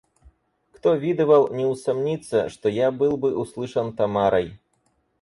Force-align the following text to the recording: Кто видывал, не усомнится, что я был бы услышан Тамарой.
Кто 0.71 0.95
видывал, 0.95 1.53
не 1.53 1.63
усомнится, 1.67 2.49
что 2.49 2.69
я 2.69 2.89
был 2.91 3.17
бы 3.17 3.37
услышан 3.37 3.93
Тамарой. 3.93 4.59